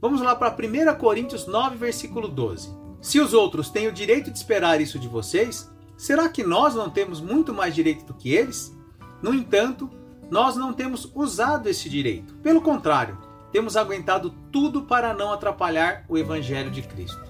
Vamos 0.02 0.22
lá 0.22 0.36
para 0.36 0.56
1 0.56 0.98
Coríntios 0.98 1.46
9, 1.46 1.76
versículo 1.76 2.28
12. 2.28 2.70
Se 3.02 3.20
os 3.20 3.34
outros 3.34 3.70
têm 3.70 3.88
o 3.88 3.92
direito 3.92 4.32
de 4.32 4.38
esperar 4.38 4.82
isso 4.82 5.00
de 5.00 5.08
vocês, 5.08 5.70
será 6.00 6.30
que 6.30 6.46
nós 6.46 6.74
não 6.74 6.90
temos 6.90 7.20
muito 7.20 7.54
mais 7.54 7.76
direito 7.76 8.06
do 8.06 8.14
que 8.14 8.34
eles? 8.34 8.74
No 9.22 9.34
entanto, 9.34 9.90
nós 10.32 10.56
não 10.56 10.72
temos 10.72 11.12
usado 11.14 11.68
esse 11.68 11.90
direito. 11.90 12.36
Pelo 12.36 12.62
contrário, 12.62 13.18
temos 13.52 13.76
aguentado 13.76 14.34
tudo 14.50 14.84
para 14.84 15.14
não 15.14 15.34
atrapalhar 15.34 16.06
o 16.08 16.18
Evangelho 16.18 16.72
de 16.72 16.84
Cristo. 16.84 17.22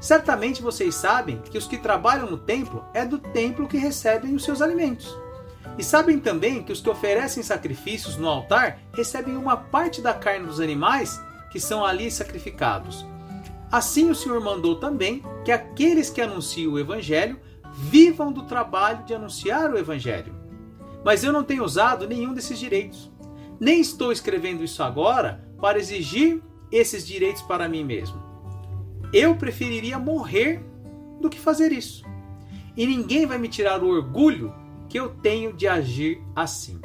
Certamente 0.00 0.62
vocês 0.62 0.94
sabem 0.94 1.42
que 1.42 1.58
os 1.58 1.66
que 1.66 1.76
trabalham 1.76 2.30
no 2.30 2.38
templo 2.38 2.84
é 2.94 3.04
do 3.04 3.18
templo 3.18 3.66
que 3.66 3.76
recebem 3.76 4.36
os 4.36 4.44
seus 4.44 4.62
alimentos. 4.62 5.18
E 5.76 5.82
sabem 5.82 6.20
também 6.20 6.62
que 6.62 6.70
os 6.70 6.80
que 6.80 6.90
oferecem 6.90 7.42
sacrifícios 7.42 8.16
no 8.16 8.28
altar 8.28 8.78
recebem 8.92 9.36
uma 9.36 9.56
parte 9.56 10.00
da 10.00 10.14
carne 10.14 10.46
dos 10.46 10.60
animais 10.60 11.20
que 11.50 11.58
são 11.58 11.84
ali 11.84 12.08
sacrificados. 12.08 13.04
Assim 13.70 14.10
o 14.10 14.14
Senhor 14.14 14.40
mandou 14.40 14.76
também 14.76 15.24
que 15.44 15.50
aqueles 15.50 16.08
que 16.08 16.20
anunciam 16.20 16.74
o 16.74 16.78
Evangelho 16.78 17.40
vivam 17.72 18.32
do 18.32 18.42
trabalho 18.42 19.04
de 19.04 19.14
anunciar 19.14 19.70
o 19.70 19.78
Evangelho. 19.78 20.34
Mas 21.04 21.24
eu 21.24 21.32
não 21.32 21.42
tenho 21.42 21.64
usado 21.64 22.06
nenhum 22.06 22.32
desses 22.32 22.58
direitos. 22.58 23.10
Nem 23.58 23.80
estou 23.80 24.12
escrevendo 24.12 24.62
isso 24.62 24.82
agora 24.82 25.48
para 25.60 25.78
exigir 25.78 26.42
esses 26.70 27.06
direitos 27.06 27.42
para 27.42 27.68
mim 27.68 27.84
mesmo. 27.84 28.22
Eu 29.12 29.36
preferiria 29.36 29.98
morrer 29.98 30.64
do 31.20 31.28
que 31.28 31.38
fazer 31.38 31.72
isso. 31.72 32.04
E 32.76 32.86
ninguém 32.86 33.26
vai 33.26 33.38
me 33.38 33.48
tirar 33.48 33.82
o 33.82 33.88
orgulho 33.88 34.54
que 34.88 34.98
eu 34.98 35.10
tenho 35.10 35.52
de 35.52 35.68
agir 35.68 36.22
assim. 36.34 36.80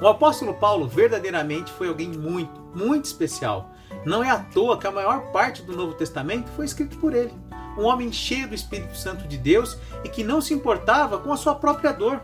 O 0.00 0.06
apóstolo 0.06 0.54
Paulo 0.54 0.86
verdadeiramente 0.86 1.70
foi 1.72 1.88
alguém 1.88 2.08
muito, 2.08 2.60
muito 2.74 3.04
especial. 3.04 3.70
Não 4.04 4.24
é 4.24 4.30
à 4.30 4.38
toa 4.38 4.78
que 4.78 4.86
a 4.86 4.90
maior 4.92 5.30
parte 5.32 5.62
do 5.62 5.76
Novo 5.76 5.94
Testamento 5.94 6.50
foi 6.52 6.64
escrito 6.64 6.96
por 6.98 7.14
ele. 7.14 7.32
Um 7.78 7.84
homem 7.84 8.12
cheio 8.12 8.48
do 8.48 8.54
Espírito 8.54 8.96
Santo 8.96 9.26
de 9.26 9.38
Deus 9.38 9.76
e 10.04 10.08
que 10.08 10.24
não 10.24 10.40
se 10.40 10.52
importava 10.54 11.18
com 11.18 11.32
a 11.32 11.36
sua 11.36 11.54
própria 11.54 11.92
dor, 11.92 12.22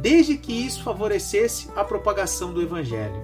desde 0.00 0.36
que 0.36 0.52
isso 0.52 0.82
favorecesse 0.82 1.70
a 1.76 1.84
propagação 1.84 2.52
do 2.52 2.62
Evangelho. 2.62 3.22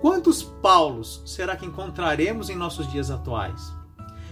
Quantos 0.00 0.42
Paulos 0.42 1.22
será 1.26 1.56
que 1.56 1.66
encontraremos 1.66 2.50
em 2.50 2.56
nossos 2.56 2.90
dias 2.90 3.10
atuais? 3.10 3.72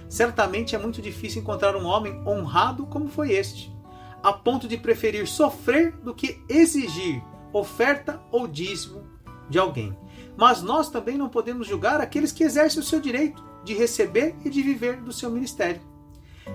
Certamente 0.09 0.75
é 0.75 0.79
muito 0.79 1.03
difícil 1.03 1.43
encontrar 1.43 1.75
um 1.75 1.87
homem 1.87 2.23
honrado 2.27 2.87
como 2.87 3.09
foi 3.09 3.33
este, 3.33 3.75
a 4.23 4.33
ponto 4.33 4.69
de 4.69 4.77
preferir 4.77 5.27
sofrer 5.27 5.93
do 5.99 6.15
que 6.15 6.41
exigir 6.49 7.23
oferta 7.53 8.21
ou 8.31 8.47
dízimo 8.47 9.05
de 9.49 9.59
alguém. 9.59 9.97
Mas 10.37 10.63
nós 10.63 10.89
também 10.89 11.17
não 11.17 11.29
podemos 11.29 11.67
julgar 11.67 12.01
aqueles 12.01 12.33
que 12.33 12.45
exercem 12.45 12.81
o 12.81 12.85
seu 12.85 13.01
direito 13.01 13.45
de 13.65 13.75
receber 13.75 14.37
e 14.45 14.51
de 14.51 14.63
viver 14.63 15.01
do 15.01 15.13
seu 15.13 15.31
ministério. 15.31 15.81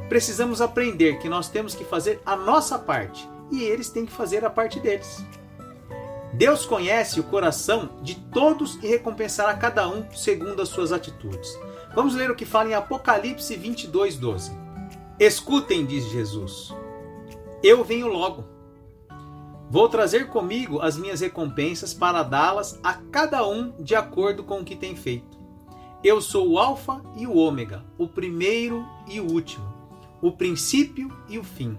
Precisamos 0.09 0.61
aprender 0.61 1.19
que 1.19 1.29
nós 1.29 1.49
temos 1.49 1.75
que 1.75 1.83
fazer 1.83 2.21
a 2.25 2.35
nossa 2.35 2.77
parte 2.77 3.27
e 3.51 3.63
eles 3.63 3.89
têm 3.89 4.05
que 4.05 4.11
fazer 4.11 4.45
a 4.45 4.49
parte 4.49 4.79
deles. 4.79 5.23
Deus 6.33 6.65
conhece 6.65 7.19
o 7.19 7.23
coração 7.23 7.89
de 8.01 8.15
todos 8.15 8.75
e 8.81 8.87
recompensará 8.87 9.53
cada 9.53 9.87
um 9.87 10.09
segundo 10.13 10.61
as 10.61 10.69
suas 10.69 10.91
atitudes. 10.91 11.57
Vamos 11.93 12.15
ler 12.15 12.31
o 12.31 12.35
que 12.35 12.45
fala 12.45 12.69
em 12.69 12.73
Apocalipse 12.73 13.55
22, 13.55 14.15
12. 14.15 14.51
Escutem, 15.19 15.85
diz 15.85 16.05
Jesus, 16.05 16.73
eu 17.61 17.83
venho 17.83 18.07
logo. 18.07 18.45
Vou 19.69 19.87
trazer 19.87 20.27
comigo 20.27 20.81
as 20.81 20.97
minhas 20.97 21.21
recompensas 21.21 21.93
para 21.93 22.23
dá-las 22.23 22.79
a 22.83 22.93
cada 22.93 23.47
um 23.47 23.71
de 23.79 23.95
acordo 23.95 24.43
com 24.43 24.59
o 24.59 24.65
que 24.65 24.75
tem 24.75 24.95
feito. 24.95 25.39
Eu 26.03 26.19
sou 26.19 26.49
o 26.49 26.57
Alfa 26.57 27.01
e 27.15 27.27
o 27.27 27.35
Ômega, 27.35 27.85
o 27.97 28.07
primeiro 28.07 28.85
e 29.07 29.19
o 29.19 29.31
último, 29.31 29.80
o 30.21 30.31
princípio 30.31 31.11
e 31.27 31.37
o 31.37 31.43
fim. 31.43 31.77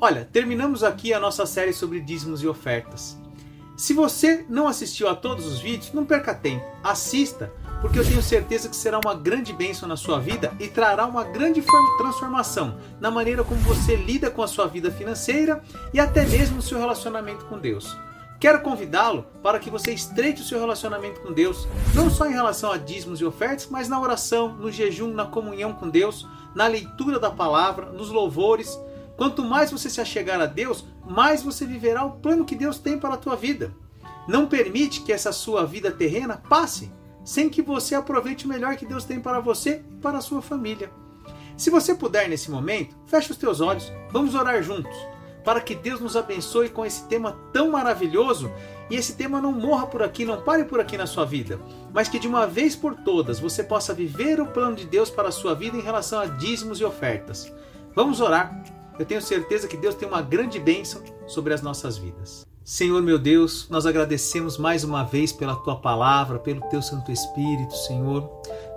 Olha, 0.00 0.28
terminamos 0.30 0.84
aqui 0.84 1.14
a 1.14 1.20
nossa 1.20 1.46
série 1.46 1.72
sobre 1.72 2.00
dízimos 2.00 2.42
e 2.42 2.46
ofertas. 2.46 3.16
Se 3.76 3.92
você 3.92 4.44
não 4.48 4.66
assistiu 4.68 5.08
a 5.08 5.14
todos 5.14 5.46
os 5.46 5.60
vídeos, 5.60 5.92
não 5.92 6.04
perca 6.04 6.34
tempo, 6.34 6.64
assista, 6.82 7.52
porque 7.80 7.98
eu 7.98 8.04
tenho 8.04 8.22
certeza 8.22 8.68
que 8.68 8.76
será 8.76 8.98
uma 8.98 9.14
grande 9.14 9.52
bênção 9.52 9.88
na 9.88 9.96
sua 9.96 10.18
vida 10.18 10.54
e 10.58 10.66
trará 10.66 11.06
uma 11.06 11.24
grande 11.24 11.62
transformação 11.98 12.78
na 13.00 13.10
maneira 13.10 13.44
como 13.44 13.60
você 13.60 13.96
lida 13.96 14.30
com 14.30 14.42
a 14.42 14.48
sua 14.48 14.66
vida 14.66 14.90
financeira 14.90 15.62
e 15.92 16.00
até 16.00 16.24
mesmo 16.24 16.56
no 16.56 16.62
seu 16.62 16.78
relacionamento 16.78 17.44
com 17.46 17.58
Deus. 17.58 17.96
Quero 18.46 18.60
convidá-lo 18.60 19.26
para 19.42 19.58
que 19.58 19.68
você 19.68 19.90
estreite 19.90 20.40
o 20.40 20.44
seu 20.44 20.60
relacionamento 20.60 21.20
com 21.20 21.32
Deus, 21.32 21.66
não 21.92 22.08
só 22.08 22.28
em 22.28 22.32
relação 22.32 22.70
a 22.70 22.76
dízimos 22.76 23.20
e 23.20 23.24
ofertas, 23.24 23.66
mas 23.68 23.88
na 23.88 24.00
oração, 24.00 24.54
no 24.54 24.70
jejum, 24.70 25.12
na 25.12 25.24
comunhão 25.24 25.72
com 25.72 25.90
Deus, 25.90 26.24
na 26.54 26.68
leitura 26.68 27.18
da 27.18 27.28
palavra, 27.28 27.86
nos 27.86 28.08
louvores 28.08 28.78
Quanto 29.16 29.44
mais 29.44 29.72
você 29.72 29.90
se 29.90 30.00
achegar 30.00 30.40
a 30.40 30.46
Deus, 30.46 30.86
mais 31.04 31.42
você 31.42 31.66
viverá 31.66 32.04
o 32.04 32.20
plano 32.20 32.44
que 32.44 32.54
Deus 32.54 32.78
tem 32.78 32.96
para 32.96 33.14
a 33.14 33.16
tua 33.16 33.34
vida. 33.34 33.74
Não 34.28 34.46
permite 34.46 35.00
que 35.00 35.12
essa 35.12 35.32
sua 35.32 35.66
vida 35.66 35.90
terrena 35.90 36.40
passe 36.48 36.92
sem 37.24 37.48
que 37.48 37.62
você 37.62 37.96
aproveite 37.96 38.44
o 38.44 38.48
melhor 38.48 38.76
que 38.76 38.86
Deus 38.86 39.02
tem 39.02 39.18
para 39.18 39.40
você 39.40 39.82
e 39.90 39.96
para 39.96 40.18
a 40.18 40.20
sua 40.20 40.40
família. 40.40 40.88
Se 41.56 41.68
você 41.68 41.96
puder 41.96 42.28
nesse 42.28 42.48
momento, 42.48 42.96
feche 43.06 43.32
os 43.32 43.38
teus 43.38 43.60
olhos, 43.60 43.92
vamos 44.12 44.36
orar 44.36 44.62
juntos, 44.62 44.96
para 45.46 45.62
que 45.62 45.74
Deus 45.74 46.00
nos 46.00 46.14
abençoe 46.14 46.68
com 46.68 46.84
esse 46.84 47.04
tema 47.04 47.38
tão 47.52 47.70
maravilhoso 47.70 48.52
e 48.90 48.96
esse 48.96 49.14
tema 49.14 49.40
não 49.40 49.52
morra 49.52 49.86
por 49.86 50.02
aqui, 50.02 50.26
não 50.26 50.42
pare 50.42 50.64
por 50.64 50.78
aqui 50.78 50.98
na 50.98 51.06
sua 51.06 51.24
vida, 51.24 51.58
mas 51.94 52.08
que 52.08 52.18
de 52.18 52.28
uma 52.28 52.46
vez 52.46 52.76
por 52.76 52.94
todas 52.96 53.40
você 53.40 53.64
possa 53.64 53.94
viver 53.94 54.40
o 54.40 54.46
plano 54.46 54.76
de 54.76 54.84
Deus 54.84 55.08
para 55.08 55.28
a 55.28 55.32
sua 55.32 55.54
vida 55.54 55.76
em 55.76 55.82
relação 55.82 56.20
a 56.20 56.26
dízimos 56.26 56.80
e 56.80 56.84
ofertas. 56.84 57.50
Vamos 57.94 58.20
orar 58.20 58.62
eu 58.98 59.04
tenho 59.04 59.20
certeza 59.20 59.68
que 59.68 59.76
Deus 59.76 59.94
tem 59.94 60.08
uma 60.08 60.22
grande 60.22 60.58
bênção 60.58 61.02
sobre 61.26 61.52
as 61.52 61.60
nossas 61.60 61.98
vidas. 61.98 62.46
Senhor 62.64 63.00
meu 63.00 63.18
Deus, 63.18 63.68
nós 63.68 63.86
agradecemos 63.86 64.58
mais 64.58 64.82
uma 64.82 65.04
vez 65.04 65.32
pela 65.32 65.54
tua 65.54 65.76
palavra, 65.76 66.38
pelo 66.38 66.62
teu 66.68 66.82
Santo 66.82 67.12
Espírito, 67.12 67.76
Senhor. 67.76 68.28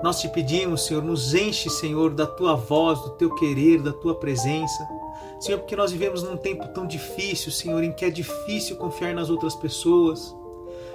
Nós 0.03 0.19
te 0.19 0.27
pedimos, 0.27 0.85
Senhor, 0.85 1.01
nos 1.01 1.33
enche, 1.33 1.69
Senhor, 1.69 2.13
da 2.13 2.27
tua 2.27 2.53
voz, 2.53 2.99
do 2.99 3.11
teu 3.11 3.33
querer, 3.33 3.81
da 3.81 3.93
tua 3.93 4.13
presença. 4.13 4.87
Senhor, 5.39 5.59
porque 5.59 5.75
nós 5.75 5.91
vivemos 5.91 6.21
num 6.21 6.35
tempo 6.35 6.67
tão 6.69 6.85
difícil, 6.85 7.51
Senhor, 7.51 7.83
em 7.83 7.91
que 7.91 8.03
é 8.03 8.09
difícil 8.09 8.75
confiar 8.75 9.13
nas 9.13 9.29
outras 9.29 9.55
pessoas. 9.55 10.35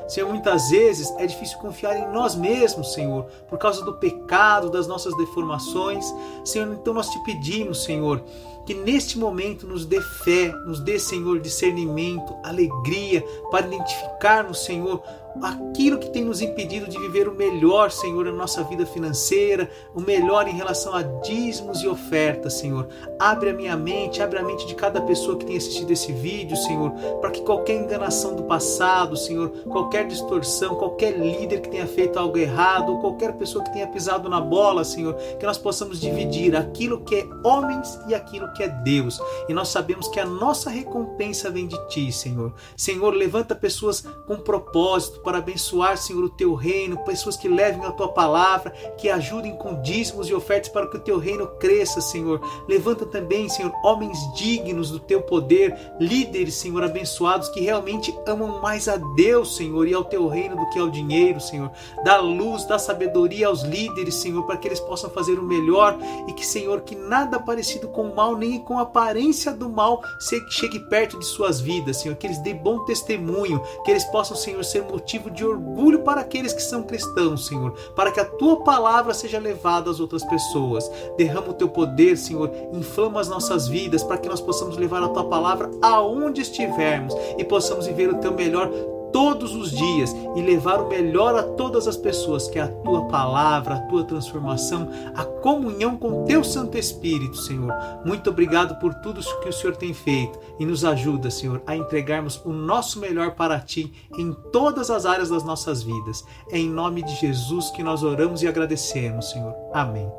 Senhor, 0.07 0.29
muitas 0.29 0.69
vezes 0.69 1.11
é 1.17 1.27
difícil 1.27 1.59
confiar 1.59 1.97
em 1.97 2.13
nós 2.13 2.35
mesmos, 2.35 2.93
Senhor, 2.93 3.25
por 3.49 3.59
causa 3.59 3.83
do 3.83 3.95
pecado, 3.95 4.69
das 4.69 4.87
nossas 4.87 5.17
deformações. 5.17 6.05
Senhor, 6.45 6.71
então 6.75 6.93
nós 6.93 7.09
te 7.09 7.19
pedimos, 7.25 7.85
Senhor, 7.85 8.23
que 8.67 8.75
neste 8.75 9.19
momento 9.19 9.67
nos 9.67 9.87
dê 9.87 10.01
fé, 10.01 10.53
nos 10.67 10.81
dê, 10.81 10.99
Senhor, 10.99 11.41
discernimento, 11.41 12.35
alegria 12.43 13.23
para 13.51 13.67
identificarmos, 13.67 14.63
Senhor, 14.63 15.03
aquilo 15.43 15.99
que 15.99 16.11
tem 16.11 16.25
nos 16.25 16.41
impedido 16.41 16.89
de 16.89 16.99
viver 16.99 17.29
o 17.29 17.35
melhor, 17.35 17.91
Senhor, 17.91 18.25
na 18.25 18.33
nossa 18.33 18.63
vida 18.65 18.87
financeira, 18.87 19.71
o 19.95 20.01
melhor 20.01 20.47
em 20.49 20.55
relação 20.55 20.95
a 20.95 21.03
dízimos 21.03 21.83
e 21.83 21.89
ofertas, 21.89 22.55
Senhor. 22.55 22.89
Abre 23.19 23.51
a 23.51 23.55
minha 23.55 23.77
mente, 23.77 24.23
abre 24.23 24.39
a 24.39 24.43
mente 24.43 24.67
de 24.67 24.75
cada 24.75 25.01
pessoa 25.01 25.37
que 25.37 25.45
tem 25.45 25.57
assistido 25.57 25.91
esse 25.91 26.13
vídeo, 26.13 26.57
Senhor, 26.57 26.91
para 27.21 27.31
que 27.31 27.43
qualquer 27.43 27.77
enganação 27.77 28.37
do 28.37 28.45
passado, 28.45 29.17
Senhor, 29.17 29.51
qualquer 29.71 30.07
distorção, 30.07 30.77
qualquer 30.77 31.19
líder 31.19 31.61
que 31.61 31.69
tenha 31.69 31.87
feito 31.87 32.19
algo 32.19 32.39
errado, 32.39 32.93
ou 32.93 33.01
qualquer 33.01 33.33
pessoa 33.35 33.65
que 33.65 33.73
tenha 33.73 33.87
pisado 33.87 34.29
na 34.29 34.41
bola, 34.41 34.85
Senhor, 34.85 35.15
que 35.39 35.47
nós 35.47 35.59
possamos 35.59 36.01
dividir 36.01 36.57
aquilo 36.57 37.01
que 37.01 37.17
é 37.17 37.27
homens 37.45 37.99
e 38.09 38.15
aquilo 38.15 38.53
que 38.53 38.63
é 38.63 38.69
Deus. 38.69 39.21
E 39.49 39.55
nós 39.55 39.69
sabemos 39.69 40.09
que 40.09 40.21
a 40.21 40.27
nossa 40.27 40.71
recompensa 40.71 41.51
vem 41.51 41.67
de 41.67 41.77
Ti, 41.89 42.13
Senhor. 42.13 42.53
Senhor, 42.77 43.15
levanta 43.15 43.55
pessoas 43.55 44.05
com 44.27 44.37
propósito, 44.37 45.21
para 45.25 45.39
abençoar, 45.39 45.97
Senhor, 45.97 46.23
o 46.23 46.29
teu 46.29 46.55
reino, 46.55 46.99
pessoas 46.99 47.37
que 47.37 47.49
levem 47.49 47.85
a 47.85 47.91
tua 47.91 48.09
palavra, 48.09 48.71
que 48.99 49.09
ajudem 49.09 49.57
com 49.57 49.81
dízimos 49.83 50.29
e 50.29 50.35
ofertas 50.35 50.69
para 50.69 50.87
que 50.87 50.97
o 50.97 51.01
teu 51.01 51.19
reino 51.19 51.47
cresça, 51.59 52.01
Senhor. 52.01 52.41
Levanta 52.69 53.07
também, 53.07 53.49
Senhor, 53.49 53.73
homens 53.83 54.19
dignos 54.35 54.91
do 54.91 55.01
teu 55.01 55.23
poder, 55.23 55.77
líderes, 55.99 56.55
Senhor, 56.55 56.85
abençoados 56.85 57.49
que 57.49 57.61
realmente 57.61 58.15
amam 58.27 58.61
mais 58.61 58.87
a 58.89 58.97
Deus, 59.17 59.57
Senhor, 59.57 59.89
e 59.89 59.95
ao 59.95 60.05
teu 60.05 60.29
reino 60.29 60.57
do 60.57 60.69
que 60.71 60.79
ao 60.79 60.91
dinheiro, 60.91 61.41
Senhor. 61.41 61.71
Dá 62.05 62.19
luz, 62.19 62.65
dá 62.67 62.79
sabedoria 62.79 63.49
aos 63.49 63.63
líderes, 63.63 64.17
Senhor, 64.17 64.45
para 64.45 64.57
que 64.57 64.69
eles 64.69 64.81
possam 64.81 65.11
fazer 65.11 65.39
o 65.39 65.43
melhor 65.43 65.97
e 66.29 66.33
que, 66.33 66.45
Senhor, 66.45 66.83
que 66.83 66.95
nada 66.95 67.39
parecido 67.39 67.89
com 67.89 68.03
o 68.11 68.15
mal, 68.15 68.37
nem 68.37 68.59
com 68.61 68.79
a 68.79 68.83
aparência 68.83 69.53
do 69.53 69.69
mal 69.69 70.03
chegue 70.51 70.79
perto 70.79 71.19
de 71.19 71.25
suas 71.25 71.61
vidas, 71.61 71.99
Senhor, 71.99 72.17
que 72.17 72.27
eles 72.27 72.39
dêem 72.39 72.57
bom 72.57 72.85
testemunho, 72.85 73.61
que 73.85 73.91
eles 73.91 74.05
possam, 74.05 74.37
Senhor, 74.37 74.63
ser 74.65 74.83
motivo 74.83 75.14
motivo 75.15 75.31
de 75.31 75.45
orgulho 75.45 76.01
para 76.01 76.21
aqueles 76.21 76.53
que 76.53 76.63
são 76.63 76.83
cristãos, 76.83 77.47
Senhor, 77.47 77.73
para 77.95 78.11
que 78.11 78.21
a 78.21 78.25
tua 78.25 78.63
palavra 78.65 79.15
seja 79.15 79.39
levada 79.39 79.91
às 79.91 80.01
outras 80.01 80.25
pessoas. 80.25 80.91
Derrama 81.17 81.51
o 81.51 81.55
teu 81.55 81.69
poder, 81.69 82.17
Senhor, 82.17 82.51
inflama 82.73 83.21
as 83.21 83.29
nossas 83.29 83.69
vidas 83.69 84.03
para 84.03 84.19
que 84.19 84.29
nós 84.29 84.41
possamos 84.41 84.77
levar 84.77 85.03
a 85.03 85.09
tua 85.09 85.25
palavra 85.25 85.71
aonde 85.83 86.41
estivermos 86.41 87.15
e 87.39 87.45
possamos 87.45 87.87
viver 87.87 88.11
o 88.11 88.19
teu 88.19 88.33
melhor 88.33 88.71
todos 89.15 89.55
os 89.55 89.71
dias 89.71 90.13
e 90.35 90.43
levar 90.43 90.81
o 90.81 90.89
melhor 90.89 91.37
a 91.37 91.43
todas 91.45 91.87
as 91.87 91.97
pessoas, 91.97 92.49
que 92.49 92.59
é 92.59 92.63
a 92.63 92.69
tua 92.69 93.05
palavra, 93.05 93.77
a 93.77 93.81
tua 93.83 94.03
transformação, 94.03 94.91
a 95.15 95.25
comunhão 95.25 95.97
com 95.97 96.25
teu 96.25 96.43
Santo 96.43 96.77
Espírito, 96.77 97.37
Senhor. 97.37 97.73
Muito 98.05 98.29
obrigado 98.29 98.77
por 98.81 98.93
tudo 98.95 99.23
que 99.41 99.49
o 99.49 99.53
Senhor 99.53 99.77
tem 99.77 99.95
feito 99.95 100.37
e 100.59 100.67
nos 100.67 100.85
ajuda, 100.85 101.31
Senhor, 101.31 101.63
a 101.65 101.77
entregarmos 101.77 102.43
o 102.45 102.53
nosso 102.53 102.99
melhor 102.99 103.37
para 103.37 103.61
ti 103.61 103.93
em 104.19 104.33
todas 104.51 104.91
as 104.91 105.07
áreas 105.07 105.29
das 105.29 105.45
nossas 105.45 105.81
vidas. 105.81 106.25
É 106.51 106.59
em 106.59 106.69
nome 106.69 107.01
de 107.01 107.15
Jesus 107.15 107.71
que 107.71 107.85
nós 107.85 108.03
oramos 108.03 108.43
e 108.43 108.49
agradecemos, 108.49 109.31
Senhor. 109.31 109.55
Amém. 109.73 110.11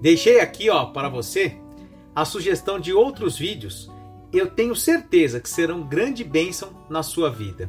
Deixei 0.00 0.38
aqui, 0.40 0.70
ó, 0.70 0.86
para 0.86 1.08
você 1.08 1.56
a 2.14 2.24
sugestão 2.24 2.78
de 2.78 2.92
outros 2.92 3.36
vídeos. 3.36 3.90
Eu 4.32 4.48
tenho 4.48 4.76
certeza 4.76 5.40
que 5.40 5.48
serão 5.50 5.82
grande 5.82 6.22
bênção 6.22 6.68
na 6.88 7.02
sua 7.02 7.28
vida. 7.28 7.68